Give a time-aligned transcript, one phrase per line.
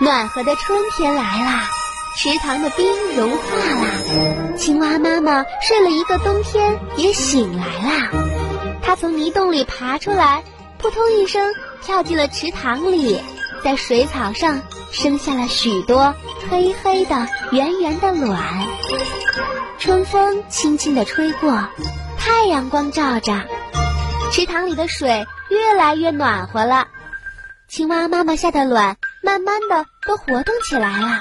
[0.00, 1.62] 暖和的春天来了，
[2.16, 2.86] 池塘的冰
[3.16, 8.78] 融化了，青蛙妈妈睡了一个冬天也醒来了。
[8.80, 10.44] 它从泥洞里爬出来，
[10.78, 13.20] 扑通一声跳进了池塘里，
[13.64, 16.14] 在水草上生下了许多
[16.48, 18.38] 黑黑的、圆圆的卵。
[19.80, 21.68] 春风轻轻地吹过，
[22.16, 23.44] 太阳光照着，
[24.30, 26.86] 池塘里的水越来越暖和了。
[27.66, 28.96] 青蛙妈妈下的卵。
[29.22, 31.20] 慢慢的都活动起来了，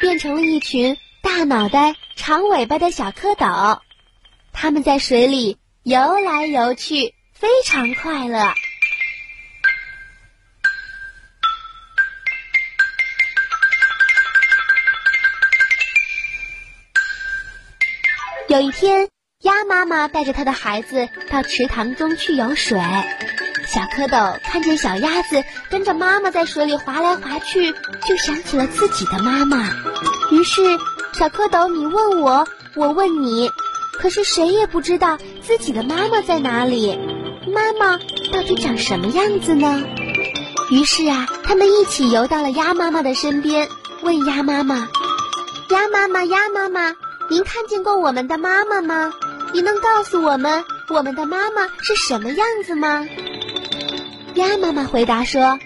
[0.00, 3.80] 变成了一群大脑袋、长尾巴的小蝌蚪。
[4.52, 8.52] 它们在水里游来游去，非常快乐。
[18.48, 19.08] 有一天，
[19.42, 22.78] 鸭妈妈带着它的孩子到池塘中去游水。
[23.72, 29.70] 小蝌蚪看见小鸭子跟着妈妈在水里划来划去，就想起了自己的妈妈。
[30.32, 30.76] 于是，
[31.12, 33.48] 小蝌蚪你问我，我问你，
[33.92, 36.98] 可是谁也不知道自己的妈妈在哪里。
[37.46, 37.96] 妈妈
[38.32, 39.80] 到底长什么样子呢？
[40.72, 43.68] 于是啊，他们一起游到了鸭妈妈的身边，
[44.02, 44.88] 问鸭妈妈
[45.70, 46.96] ：“鸭妈妈，鸭妈妈，
[47.28, 49.12] 您看见过我们的妈妈吗？
[49.52, 53.06] 您能告诉我们我们的妈妈是什么样子吗？”
[54.34, 55.58] 鸭妈妈回答说：“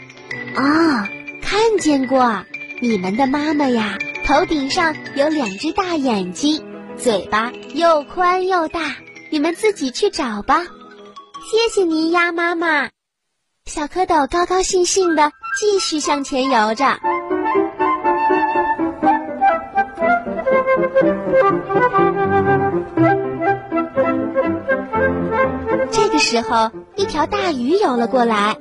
[0.56, 1.08] 哦，
[1.42, 2.44] 看见过，
[2.80, 6.64] 你们的妈妈呀，头顶上有两只大眼睛，
[6.96, 8.96] 嘴巴又宽又大，
[9.30, 10.62] 你们自己去找吧。”
[11.44, 12.88] 谢谢您，鸭妈妈。
[13.66, 16.98] 小蝌蚪高高兴兴的继续向前游着。
[26.34, 28.56] 时候，一条大鱼游了过来。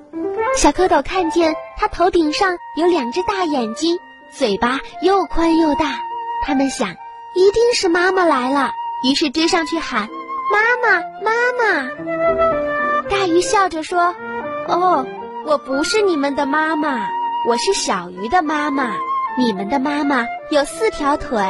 [0.55, 3.97] 小蝌蚪看见它头顶上有两只大眼睛，
[4.31, 5.95] 嘴巴又宽又大。
[6.45, 6.89] 他们想，
[7.33, 8.69] 一定是妈妈来了，
[9.03, 10.07] 于是追上去喊
[10.53, 11.89] ：“妈妈，妈妈！”
[13.09, 14.13] 大鱼笑着说
[14.69, 15.03] ：“哦，
[15.43, 17.07] 我不是你们的妈妈，
[17.47, 18.91] 我是小鱼的妈妈。
[19.35, 21.41] 你们的妈妈有四条腿，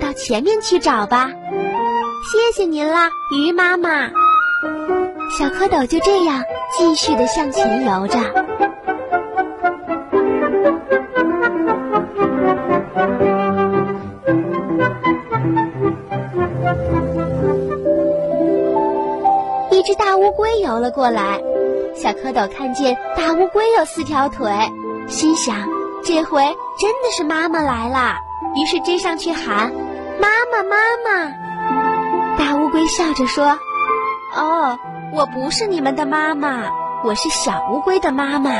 [0.00, 1.30] 到前面去找吧。”
[2.32, 4.10] 谢谢您啦，鱼妈妈。
[5.42, 6.40] 小蝌蚪就这样
[6.78, 8.16] 继续的向前游着。
[19.72, 21.40] 一只大乌龟游了过来，
[21.96, 24.48] 小蝌蚪看见大乌龟有四条腿，
[25.08, 25.56] 心想
[26.04, 26.40] 这回
[26.78, 28.14] 真的是妈妈来了，
[28.54, 29.72] 于是追上去喊
[30.22, 31.32] ：“妈妈，妈妈！”
[32.38, 33.58] 大乌龟笑着说
[34.38, 34.78] ：“哦。”
[35.14, 36.70] 我不是你们的妈妈，
[37.04, 38.50] 我是小乌龟的妈妈。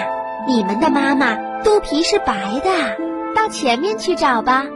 [0.47, 2.99] 你们的妈妈肚皮是白的，
[3.35, 4.67] 到前面去找吧。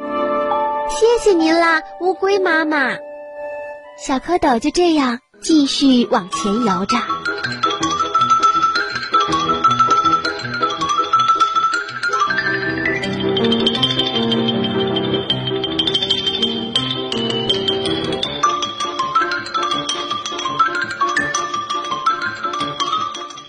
[0.88, 2.92] 谢谢您啦，乌龟妈妈。
[3.98, 6.97] 小蝌蚪就这样继续往前游着。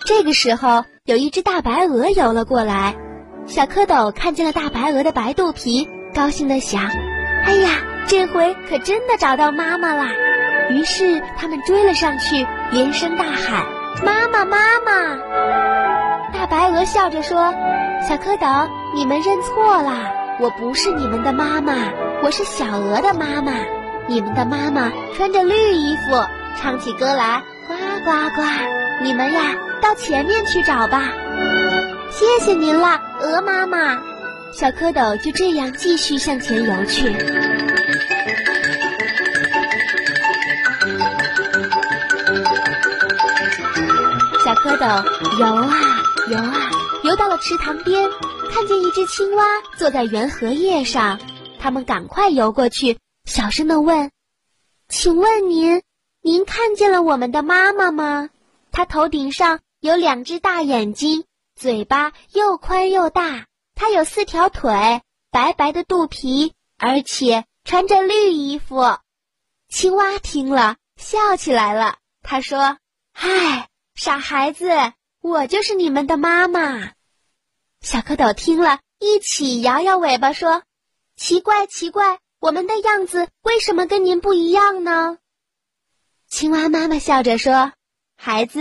[0.07, 2.95] 这个时候，有一只大白鹅游了过来。
[3.45, 6.81] 小蝌蚪看见了大白鹅的白肚皮，高兴地想
[7.43, 7.71] ：“哎呀，
[8.07, 10.07] 这回可真的找到妈妈啦！”
[10.71, 13.65] 于是他们追了上去，连声大喊
[14.01, 15.17] ：“妈妈，妈妈！”
[16.33, 17.53] 大白鹅笑着说
[18.07, 20.09] ：“小蝌蚪，你们认错啦，
[20.39, 21.73] 我不是你们的妈妈，
[22.23, 23.51] 我是小鹅的妈妈。
[24.07, 26.15] 你们的妈妈穿着绿衣服，
[26.61, 27.73] 唱起歌来呱
[28.05, 28.41] 呱呱。
[29.03, 29.41] 你们呀。”
[29.87, 31.13] 到前面去找吧，
[32.11, 33.95] 谢谢您了，鹅妈妈。
[34.51, 37.03] 小蝌蚪就这样继续向前游去。
[44.43, 45.05] 小蝌蚪
[45.39, 45.73] 游啊
[46.27, 46.69] 游啊，
[47.03, 48.09] 游到了池塘边，
[48.51, 49.45] 看见一只青蛙
[49.77, 51.17] 坐在圆荷叶上。
[51.61, 54.11] 他们赶快游过去，小声的问
[54.89, 55.81] ：“请问您，
[56.21, 58.29] 您看见了我们的妈妈吗？
[58.73, 61.23] 她头顶上……”有两只大眼睛，
[61.55, 63.47] 嘴巴又宽又大。
[63.73, 65.01] 它有四条腿，
[65.31, 68.97] 白白的肚皮，而且穿着绿衣服。
[69.69, 71.99] 青蛙听了，笑起来了。
[72.21, 72.77] 他说
[73.15, 74.67] ：“嗨，傻孩子，
[75.21, 76.91] 我就是你们的妈妈。”
[77.79, 80.63] 小蝌蚪听了一起摇摇尾巴说
[81.15, 85.17] ：“奇怪，奇怪，我们的样子为什么跟您不一样呢？”
[86.27, 87.71] 青蛙妈妈笑着说
[88.17, 88.59] ：“孩子。”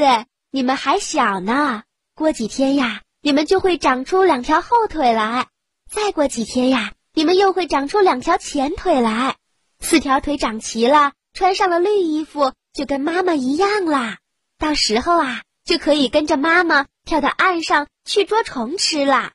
[0.56, 1.82] 你们还小呢，
[2.14, 5.48] 过几天呀，你们就会长出两条后腿来。
[5.92, 9.36] 再过几天呀，你们又会长出两条前腿来，
[9.80, 14.16] 四条腿长齐了，穿上了绿衣服，就跟妈妈一样啦。
[14.58, 19.32] 到时候啊，就可以跟着妈妈跳到岸上去捉虫吃了。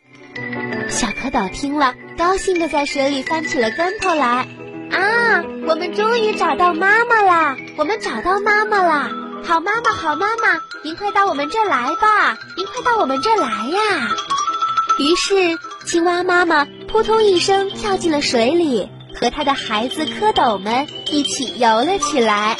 [0.90, 4.48] 小蝌蚪听了，高兴的在水里翻起了跟头来。
[4.90, 7.58] 啊，我们终于找到妈妈啦！
[7.78, 9.12] 我们找到妈妈啦！
[9.44, 12.38] 好妈妈，好妈妈，您快到我们这来吧！
[12.56, 14.16] 您快到我们这来呀！
[15.00, 18.90] 于是，青蛙妈妈扑通一声跳进了水里，
[19.20, 22.58] 和它的孩子蝌蚪们一起游了起来。